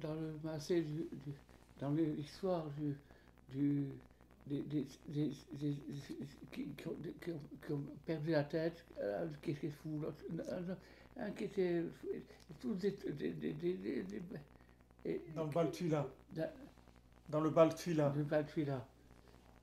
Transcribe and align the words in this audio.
dans, 0.00 0.14
le 0.14 0.38
Maasé 0.44 0.82
du, 0.82 1.08
du- 1.12 1.34
dans 1.78 1.90
l'histoire 1.92 2.70
du, 2.70 2.94
du 3.48 3.86
des, 4.46 4.62
des, 4.62 4.86
des, 5.08 5.30
des- 5.52 5.76
qui, 6.52 6.66
qui 6.76 6.88
ont, 6.88 6.96
qui 7.20 7.30
ont- 7.32 7.40
qui 7.64 7.72
ont 7.72 7.82
perdu 8.04 8.30
la 8.30 8.44
tête, 8.44 8.84
un 9.00 9.28
qui 9.42 9.50
était 9.52 9.70
fou, 9.70 10.02
un, 10.48 11.22
un 11.22 11.30
qui 11.32 11.44
était 11.44 11.82
tous 12.60 12.74
des, 12.74 12.92
des, 12.92 13.32
et- 15.04 15.22
Dans 15.34 15.44
le 15.44 15.50
bal 15.50 15.70
Tfila. 15.70 16.06
dans- 16.34 16.50
Dans 17.28 17.40
le 17.40 17.50
bal 17.50 17.74
Tfila. 17.74 18.10
de 18.10 18.22
Valtuila. 18.22 18.88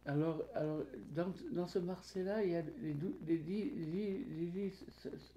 Alors, 0.05 0.43
alors 0.53 0.83
dans, 1.15 1.33
dans 1.51 1.67
ce 1.67 1.79
marché-là, 1.79 2.43
il 2.43 2.51
y 2.51 2.55
a 2.55 2.61
les, 2.61 2.93
les 3.25 3.37
dix, 3.37 3.71
les 3.75 3.85
dix- 3.85 4.25
les 4.39 4.47
dix 4.47 4.83
s- 4.87 5.07
s- 5.13 5.33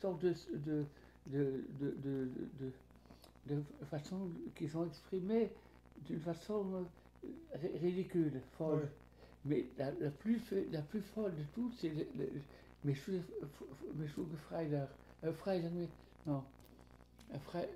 sortes 0.00 0.20
de, 0.22 0.34
de, 0.54 0.84
de, 1.26 1.64
de, 2.02 2.72
de, 3.46 3.62
façon 3.86 4.30
qui 4.54 4.68
sont 4.68 4.86
exprimées 4.86 5.50
d'une 6.06 6.20
façon 6.20 6.86
euh, 7.24 7.28
ri- 7.54 7.78
ridicule, 7.78 8.40
folle. 8.56 8.82
Ouais. 8.84 8.88
Mais 9.46 9.66
la, 9.76 9.90
la, 9.92 10.10
plus, 10.10 10.40
la 10.70 10.80
plus 10.82 11.02
folle 11.02 11.34
de 11.36 11.42
toutes, 11.54 11.74
c'est 11.74 11.90
le, 11.90 12.06
le, 12.16 12.30
Meshuge 12.84 13.22
Meshuge 13.94 14.34
Freiler. 14.48 14.84
Euh, 15.24 15.32
Freiler, 15.32 15.68
mais 15.70 15.88
non. 16.26 16.44
Un 17.32 17.38
Fre- 17.38 17.68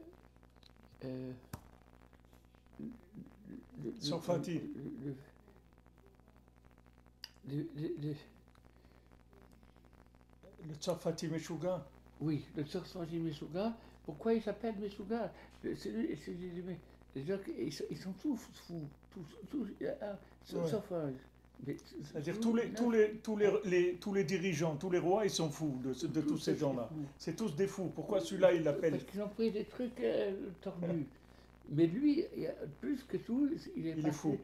euh, 1.04 1.32
le- 2.80 2.86
le- 3.82 3.92
le- 3.92 3.94
le- 5.04 5.16
le- 7.46 7.64
le- 7.64 7.68
le- 7.76 7.94
le- 7.98 8.14
Le 10.68 10.74
Meshuga. 11.28 11.86
Oui, 12.20 12.44
le 12.56 12.64
Sarfati 12.64 13.18
Meshuga. 13.18 13.76
Pourquoi 14.04 14.34
il 14.34 14.42
s'appelle 14.42 14.74
Meshuga 14.78 15.32
Le- 15.62 15.74
c'est 15.76 15.90
lui- 15.90 16.16
c'est 16.24 16.32
ils, 17.90 17.96
sont- 17.96 18.12
tous 18.12 18.36
fous, 18.36 18.88
tous, 19.10 19.20
tous, 19.50 19.66
sauf 20.44 20.92
C'est-à-dire 22.02 22.38
tous 22.40 22.54
les, 22.54 22.70
tous, 22.70 22.90
les, 22.90 23.10
tous, 23.16 23.36
les, 23.36 23.94
tous 23.96 24.14
les 24.14 24.24
dirigeants, 24.24 24.76
tous 24.76 24.90
les 24.90 24.98
rois, 24.98 25.24
ils 25.24 25.30
sont 25.30 25.50
fous 25.50 25.78
de, 25.82 25.92
tous 26.20 26.38
ces 26.38 26.56
gens-là. 26.56 26.88
C'est 27.18 27.34
tous 27.36 27.54
des 27.56 27.66
fous. 27.66 27.90
Pourquoi 27.94 28.20
celui-là, 28.20 28.52
il 28.52 28.62
l'appelle? 28.62 28.92
Parce 28.92 29.04
qu'ils 29.04 29.22
ont 29.22 29.28
pris 29.28 29.50
des 29.50 29.64
trucs 29.64 29.98
euh, 30.00 30.32
tordus. 30.60 31.06
Mais 31.70 31.86
lui, 31.86 32.24
plus 32.80 33.02
que 33.04 33.16
tout, 33.16 33.50
il 33.76 33.86
est, 33.88 33.94
Il 33.98 34.06
est 34.06 34.12
fou. 34.12 34.38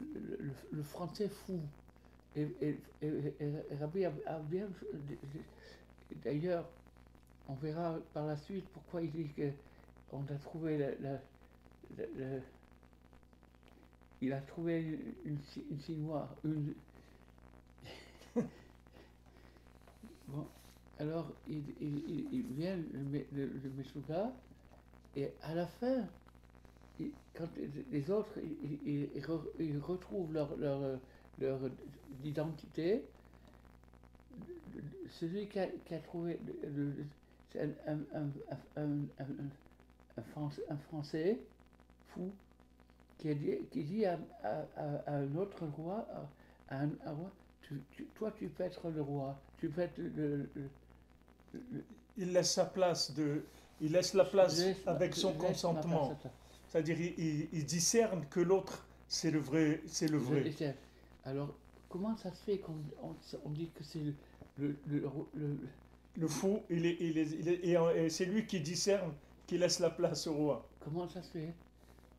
Le, 0.00 0.06
le- 0.38 0.50
le 0.72 0.82
français 0.82 1.28
fou. 1.28 1.60
Et, 2.34 2.42
et, 2.60 2.82
et- 3.00 3.74
Rabbi 3.74 4.04
a, 4.04 4.40
bien. 4.40 4.70
D'ailleurs, 6.10 6.78
on 7.46 7.54
verra 7.54 8.00
par 8.12 8.26
la 8.26 8.36
suite 8.36 8.72
pourquoi 8.72 9.02
il 9.02 9.12
dit 9.12 9.34
qu'on 10.08 10.26
a 10.26 10.38
trouvé 10.38 10.78
la, 10.78 11.20
il 14.20 14.32
a 14.32 14.42
trouvé 14.42 14.82
une, 15.24 15.40
une. 15.40 15.40
Une... 16.44 16.74
bon, 20.26 20.52
alors 20.96 21.42
il, 21.46 21.70
il, 21.80 21.98
il- 22.08 22.34
vient 22.54 22.76
le, 22.76 23.26
le, 23.30 23.46
le 23.58 23.70
et 25.14 25.38
à 25.40 25.54
la 25.54 25.66
fin, 25.66 26.14
quand 27.34 27.56
les, 27.56 27.68
autres 28.10 28.38
ils, 28.38 28.52
ils- 28.86 29.12
ils 29.14 29.22
re- 29.24 29.50
ils 29.58 29.78
retrouvent 29.78 30.32
leur, 30.32 30.56
leur, 30.56 30.82
euh, 30.82 30.98
leur 31.40 31.58
identité, 32.24 33.02
celui 35.10 35.46
qui 35.48 35.58
a, 35.58 35.66
qui 35.86 35.94
a 35.94 35.98
trouvé 35.98 36.38
le- 36.62 37.04
un, 37.56 37.92
un, 37.92 37.98
un, 38.14 38.82
un, 38.82 38.90
un- 39.20 40.20
un 40.68 40.76
Français, 40.88 41.38
fou 42.08 42.30
qui, 43.18 43.34
dit, 43.34 43.56
qui 43.70 43.84
dit 43.84 44.04
à, 44.04 44.18
à- 44.42 44.64
à- 44.76 44.96
à 45.06 45.12
un 45.16 45.34
autre 45.36 45.64
roi, 45.76 46.06
à, 46.68 46.80
un, 46.82 46.90
roi, 47.06 47.30
tu- 47.62 47.80
tu- 47.92 48.04
toi 48.14 48.32
tu 48.38 48.48
peux 48.48 48.64
être 48.64 48.90
le 48.90 49.02
roi, 49.02 49.36
tu 49.58 49.68
peux 49.68 49.82
être 49.82 49.98
le, 49.98 50.08
le- 50.08 50.48
le- 50.54 51.60
le- 51.72 51.84
Il 52.18 52.32
laisse 52.32 52.52
sa 52.52 52.64
place 52.64 53.14
de, 53.14 53.42
il 53.80 53.92
laisse 53.92 54.12
la 54.14 54.24
place 54.24 54.58
laisse 54.58 54.84
ma- 54.84 54.92
avec 54.92 55.14
son 55.14 55.32
consentement. 55.48 56.08
C'est-à-dire, 56.68 57.00
il, 57.00 57.14
il- 57.24 57.48
il 57.52 57.64
discerne 57.64 58.26
que 58.28 58.40
l'autre, 58.40 58.84
c'est 59.08 59.30
le 59.30 59.38
vrai, 59.38 59.80
c'est 59.86 60.08
le 60.08 60.18
vrai. 60.18 60.40
Alors, 61.28 61.58
comment 61.88 62.16
ça 62.16 62.32
se 62.34 62.42
fait 62.42 62.58
qu'on 62.58 62.84
on, 63.02 63.16
on 63.44 63.50
dit 63.50 63.70
que 63.72 63.84
c'est 63.84 64.00
le, 64.00 64.14
le, 64.56 64.78
le- 64.86 65.10
le- 65.34 65.68
Le 66.16 66.28
fou, 66.28 66.62
il 66.70 66.86
est, 66.86 66.96
il 67.00 67.18
est, 67.18 67.30
il 67.32 67.48
est- 67.48 68.06
et, 68.06 68.10
c'est 68.10 68.24
lui 68.26 68.46
qui 68.46 68.60
discerne, 68.60 69.12
qui 69.46 69.58
laisse 69.58 69.78
la 69.80 69.90
place 69.90 70.26
au 70.26 70.34
roi. 70.34 70.68
Comment 70.80 71.06
ça 71.08 71.22
se 71.22 71.30
fait? 71.30 71.54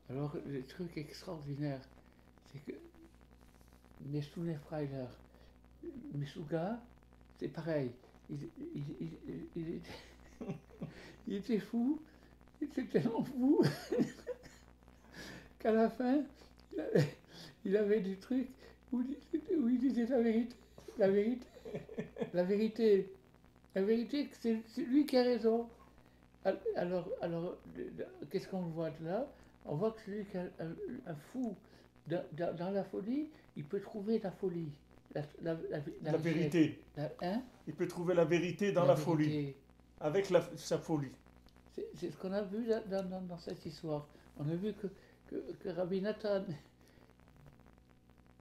Alors, 0.10 0.38
le 0.46 0.66
truc 0.66 0.98
extraordinaire, 0.98 1.82
c'est 2.46 2.60
que 2.62 2.74
Messune 4.00 4.58
Freiler, 4.58 5.08
Meshuga, 6.14 6.82
c'est 7.38 7.50
pareil. 7.50 7.92
Il, 8.30 8.44
était, 9.56 9.82
il 11.28 11.34
était 11.36 11.60
fou, 11.60 12.02
il 12.62 12.68
était 12.68 12.86
tellement 12.86 13.24
fou 13.24 13.62
qu'à 15.60 15.72
la 15.72 15.90
fin, 15.90 16.24
il 16.74 16.80
avait, 16.80 17.18
il 17.66 17.78
avait 17.78 18.02
des 18.02 18.18
trucs 18.18 18.50
où 18.92 19.02
il, 19.02 19.08
disait- 19.40 19.56
où 19.56 19.70
il 19.70 19.80
disait 19.80 20.06
la 20.08 20.22
vérité. 20.22 20.56
La 20.98 21.10
vérité. 21.10 21.48
La 22.34 22.44
vérité. 22.44 23.14
La 23.76 23.82
vérité, 23.84 24.30
c'est 24.40 24.62
lui 24.82 25.06
qui 25.06 25.18
a 25.18 25.24
raison. 25.24 25.68
Al- 26.44 26.60
Alors, 26.76 27.08
alors 27.22 27.58
qu'est-ce 28.30 28.48
qu'on 28.48 28.62
voit 28.62 28.90
de 28.92 29.06
là? 29.06 29.28
On 29.66 29.76
voit 29.76 29.92
que 29.92 30.02
celui 30.06 30.26
qui 30.26 30.38
est 30.38 30.40
un, 30.60 30.72
un 31.06 31.16
fou 31.16 31.56
dans, 32.08 32.24
dans- 32.34 32.56
dans 32.56 32.72
la 32.72 32.84
folie, 32.84 33.30
il 33.56 33.64
peut 33.66 33.80
trouver 33.82 34.20
la 34.20 34.32
folie. 34.32 34.72
La, 35.14 35.22
la, 35.42 35.54
la, 35.70 35.80
La 36.04 36.18
vérité. 36.18 36.80
Hein? 37.22 37.42
Il 37.68 37.74
peut 37.74 37.88
trouver 37.88 38.14
la 38.14 38.26
vérité 38.26 38.72
dans 38.72 38.86
la, 38.86 38.96
folie, 38.96 39.54
avec 40.02 40.28
sa 40.56 40.78
folie. 40.78 41.12
C'est 41.96 42.12
ce 42.12 42.18
qu'on 42.18 42.32
a 42.34 42.42
vu 42.42 42.66
là- 42.66 42.82
dans, 42.82 43.04
dans, 43.08 43.22
dans 43.22 43.38
cette 43.38 43.64
histoire. 43.66 44.08
On 44.40 44.48
a 44.50 44.56
vu 44.56 44.74
que, 44.74 44.88
que, 45.30 45.36
que 45.64 45.70
Rabbi 45.70 46.02
Nathan 46.02 46.44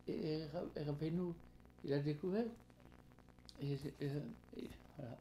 et, 0.08 0.44
Ra- 0.52 0.62
et 0.76 0.82
Rabbi 0.82 1.10
Nou, 1.12 1.34
il 1.84 1.92
a 1.92 1.98
découvert. 1.98 2.46
Et, 3.62 3.72
et- 3.72 4.06
et 4.56 4.68
voilà. 4.96 5.16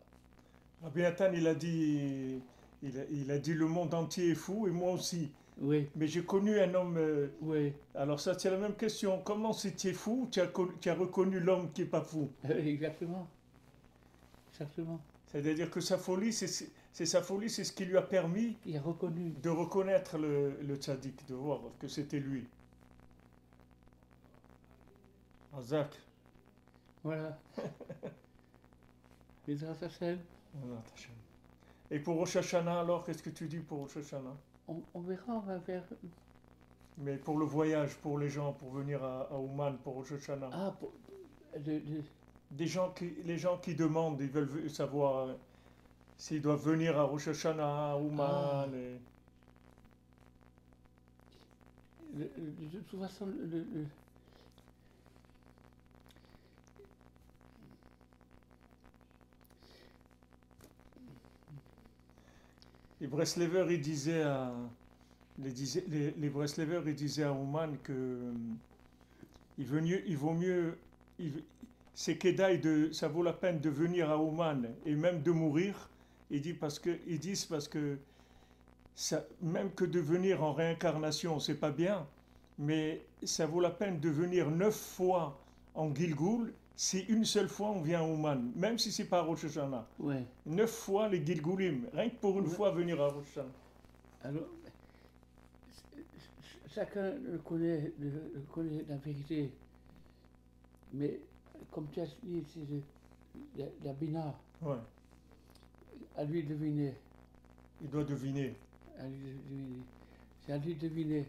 Rabbi 0.83 1.01
Nathan, 1.01 1.31
il 1.33 1.47
a 1.47 1.55
dit, 1.55 2.39
il 2.83 2.99
a, 2.99 3.03
il 3.11 3.31
a 3.31 3.39
dit 3.39 3.53
le 3.53 3.65
monde 3.67 3.93
entier 3.93 4.31
est 4.31 4.35
fou 4.35 4.67
et 4.67 4.71
moi 4.71 4.91
aussi. 4.93 5.31
Oui, 5.59 5.87
Mais 5.95 6.05
j'ai 6.07 6.23
connu 6.23 6.59
un 6.59 6.71
homme. 6.75 6.97
euh, 6.97 7.29
oui, 7.41 7.73
alors 7.95 8.19
ça, 8.19 8.37
c'est 8.37 8.51
la 8.51 8.57
même 8.57 8.75
question. 8.75 9.19
Comment 9.23 9.53
si 9.53 9.73
tu 9.73 9.87
es 9.87 9.93
fou, 9.93 10.27
tu 10.31 10.39
as, 10.39 10.45
con- 10.47 10.69
tu 10.79 10.87
as 10.89 10.93
reconnu 10.93 11.39
l'homme 11.39 11.71
qui 11.71 11.81
est 11.81 11.85
pas 11.85 12.01
fou 12.01 12.29
exactement. 12.47 13.27
Exactement. 14.51 14.99
C'est-à-dire 15.27 15.69
que 15.69 15.81
sa 15.81 15.97
folie, 15.97 16.31
c'est 16.33 16.47
c'est 16.93 17.05
sa 17.05 17.21
folie, 17.21 17.49
c'est 17.49 17.63
ce 17.63 17.73
qui 17.73 17.85
lui 17.85 17.95
a 17.97 18.01
permis 18.01 18.55
Il 18.65 18.75
a 18.77 18.81
reconnu. 18.81 19.31
de 19.43 19.49
reconnaître 19.49 20.17
le, 20.17 20.57
le 20.61 20.75
tzaddik, 20.77 21.27
de 21.27 21.35
voir 21.35 21.61
que 21.79 21.87
c'était 21.87 22.19
lui. 22.19 22.45
Azak. 25.57 25.95
Voilà. 27.03 27.37
Les 29.47 29.63
Hashem, 29.63 30.19
Voilà, 30.53 30.81
Hachem. 30.93 31.15
Et 31.89 31.99
pour 31.99 32.17
Rosh 32.17 32.35
Hashanah, 32.35 32.81
alors, 32.81 33.05
qu'est-ce 33.05 33.23
que 33.23 33.29
tu 33.29 33.47
dis 33.47 33.59
pour 33.59 33.79
Rosh 33.79 33.97
Hashanah? 33.97 34.35
On, 34.67 34.75
on 34.93 35.01
verra, 35.01 35.33
on 35.33 35.39
va 35.39 35.59
faire. 35.59 35.83
Mais 36.97 37.17
pour 37.17 37.37
le 37.37 37.45
voyage, 37.45 37.95
pour 37.95 38.19
les 38.19 38.29
gens, 38.29 38.53
pour 38.53 38.71
venir 38.71 39.03
à, 39.03 39.21
à 39.31 39.37
Ouman, 39.37 39.77
pour 39.83 39.93
Rosh 39.95 40.11
Hashanah? 40.11 40.49
Ah, 40.51 40.75
pour, 40.79 40.91
le- 41.65 41.79
le- 41.79 42.03
Des 42.51 42.67
gens 42.67 42.91
qui, 42.91 43.09
les 43.23 43.37
gens 43.37 43.57
qui 43.57 43.75
demandent, 43.75 44.19
ils 44.21 44.29
veulent 44.29 44.49
ve- 44.49 44.67
savoir 44.69 45.27
euh, 45.29 45.33
s'ils 46.17 46.41
doivent 46.41 46.63
venir 46.63 46.99
à 46.99 47.03
Rosh 47.03 47.29
Hashanah, 47.29 47.91
à 47.93 47.97
Ouman. 47.97 48.25
Ah. 48.29 48.67
et- 48.75 48.97
le- 52.15 52.31
le- 52.37 52.67
de 52.69 52.79
toute 52.81 52.99
façon, 52.99 53.25
le, 53.27 53.65
Les 62.99 63.07
Breslevers, 63.07 63.71
ils 63.71 63.81
disaient 63.81 64.23
à. 64.23 64.53
Les, 65.39 65.53
les, 65.87 66.11
les 66.11 66.31
ils 66.87 66.95
disaient 66.95 67.23
à 67.23 67.31
Ouman 67.31 67.77
que. 67.83 68.33
Il 69.57 70.17
vaut 70.17 70.33
mieux. 70.33 70.77
C'est 71.93 72.17
Kedaï 72.17 72.59
de. 72.59 72.91
Ça 72.91 73.07
vaut 73.07 73.23
la 73.23 73.33
peine 73.33 73.59
de 73.59 73.69
venir 73.69 74.09
à 74.09 74.17
Ouman 74.17 74.67
et 74.85 74.95
même 74.95 75.21
de 75.21 75.31
mourir. 75.31 75.89
Ils 76.31 76.41
disent 76.41 77.45
parce 77.45 77.67
que. 77.67 77.97
Même 79.41 79.71
que 79.71 79.85
de 79.85 79.99
venir 79.99 80.43
en 80.43 80.53
réincarnation, 80.53 81.39
c'est 81.39 81.59
pas 81.59 81.71
bien. 81.71 82.07
Mais 82.57 83.05
ça 83.23 83.45
vaut 83.45 83.61
la 83.61 83.69
peine 83.69 83.99
de 83.99 84.09
venir 84.09 84.49
neuf 84.49 84.75
fois 84.75 85.39
en 85.75 85.93
Gilgoul 85.93 86.51
si 86.79 86.99
une 87.09 87.25
seule 87.25 87.49
fois 87.49 87.71
on 87.71 87.81
vient 87.81 88.01
à 88.01 88.03
Ouman, 88.03 88.51
même 88.55 88.77
si 88.77 88.91
c'est 88.91 89.05
pas 89.05 89.17
à 89.19 89.21
Rosh 89.23 89.45
Hashanah, 89.45 89.85
Ouais. 89.99 90.23
neuf 90.45 90.69
fois 90.71 91.09
les 91.09 91.25
Gilgulim, 91.25 91.87
rien 91.91 92.09
que 92.09 92.15
pour 92.17 92.37
une 92.39 92.45
Ouais. 92.45 92.53
fois 92.53 92.71
venir 92.71 93.01
à 93.01 93.07
Rosh 93.09 93.25
Hashanah. 93.31 93.49
Alors, 94.23 94.43
ch- 95.95 96.05
ch- 96.41 96.73
chacun 96.75 97.11
le 97.15 97.39
connaît, 97.39 97.91
le- 97.99 98.31
le 98.35 98.41
connaît 98.53 98.85
la 98.87 98.95
vérité. 98.97 99.51
Mais 100.93 101.19
comme 101.71 101.87
tu 101.91 101.99
as 101.99 102.05
dit, 102.23 102.43
c'est 102.53 103.59
la, 103.59 103.65
la 103.83 103.93
bina, 103.93 104.35
Ouais, 104.61 104.77
à 106.15 106.23
lui 106.25 106.43
de 106.43 106.49
deviner. 106.49 106.93
il 107.81 107.89
doit 107.89 108.03
deviner. 108.03 108.55
À 108.99 109.07
lui 109.07 109.17
de 109.17 109.33
deviner. 109.49 109.81
C'est 110.45 110.53
à 110.53 110.57
lui 110.59 110.75
de 110.75 110.79
deviner. 110.87 111.25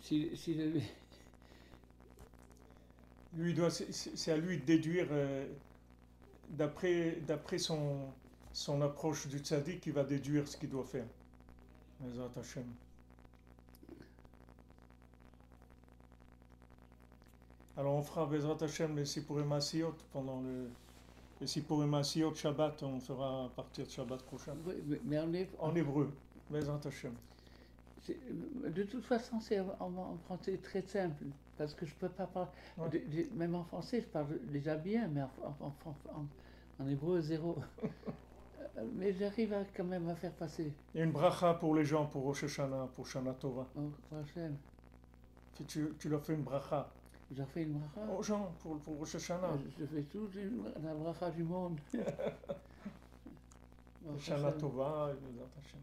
Si, 0.00 0.36
si 0.36 0.54
le- 0.54 0.80
Lui, 3.36 3.52
doit, 3.54 3.70
c'est- 3.70 4.32
à 4.32 4.36
lui 4.36 4.58
de 4.58 4.64
déduire, 4.64 5.08
euh, 5.10 5.46
d'après 6.50 7.18
d'après 7.26 7.58
son, 7.58 7.98
son 8.52 8.80
approche 8.82 9.26
du 9.28 9.38
tzaddik, 9.38 9.84
il 9.86 9.92
va 9.92 10.04
déduire 10.04 10.48
ce 10.48 10.56
qu'il 10.56 10.70
doit 10.70 10.84
faire. 10.84 11.06
Alors 17.76 17.94
on 17.94 18.02
fera 18.02 18.24
Bezrat 18.26 18.56
Hashem 18.62 18.96
les 18.96 19.04
Sipurim 19.04 19.58
pendant 20.12 20.40
le... 20.40 20.70
Les 21.40 21.46
Sipurim 21.46 22.02
Shabbat, 22.34 22.82
on 22.82 22.98
fera 23.00 23.44
à 23.44 23.48
partir 23.50 23.84
de 23.84 23.90
Shabbat 23.90 24.22
prochain. 24.22 24.54
Oui, 24.66 24.74
mais- 24.86 25.00
est, 25.34 25.50
En 25.58 25.74
hébreu, 25.74 26.10
Bezrat 26.50 26.80
Hashem. 26.86 27.12
De 28.08 28.82
toute 28.84 29.04
façon, 29.04 29.40
c'est 29.40 29.60
en, 29.60 29.74
en 29.80 30.16
français 30.26 30.58
très 30.58 30.82
simple. 30.82 31.24
Parce 31.58 31.74
que 31.74 31.86
je 31.86 31.94
peux 31.94 32.08
pas 32.10 32.26
parler. 32.26 32.50
Ouais. 32.76 32.88
de- 32.90 32.98
de- 32.98 33.28
même 33.34 33.54
en 33.54 33.64
français, 33.64 34.00
je 34.02 34.06
parle 34.06 34.38
déjà 34.50 34.76
bien, 34.76 35.08
mais 35.08 35.22
en, 35.22 35.30
en- 35.60 35.74
en- 36.80 36.88
hébreu, 36.88 37.20
zéro. 37.20 37.56
Euh, 38.78 38.84
mais 38.94 39.12
j'arrive 39.14 39.54
à- 39.54 39.64
quand 39.74 39.84
même 39.84 40.06
à 40.10 40.14
faire 40.14 40.32
passer. 40.32 40.70
Et 40.94 41.00
une 41.02 41.12
bracha 41.12 41.54
pour 41.54 41.74
les 41.74 41.84
gens, 41.84 42.04
pour 42.04 42.24
Rosh 42.24 42.44
Hashanah, 42.44 42.88
pour 42.94 43.06
Shana 43.06 43.32
Tova. 43.32 43.66
Si 45.54 45.64
tu, 45.64 45.88
tu 45.98 46.08
leur 46.10 46.22
fais 46.22 46.34
une 46.34 46.42
bracha 46.42 46.86
je 47.34 47.42
fais 47.42 47.62
une 47.62 47.78
bracha. 47.78 48.12
aux 48.12 48.22
gens 48.22 48.52
pour, 48.60 48.78
pour 48.80 48.98
Rosh 48.98 49.14
Hashanah. 49.14 49.48
Euh, 49.48 49.56
Je 49.78 49.86
fais 49.86 50.02
toute 50.02 50.34
une- 50.34 50.64
la 50.84 50.94
bracha 50.94 51.30
du 51.30 51.42
monde. 51.42 51.78
Shana. 54.18 54.52
Tova, 54.52 55.10
Hashem. 55.58 55.80